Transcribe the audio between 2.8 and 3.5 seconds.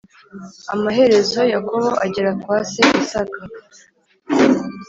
Isaka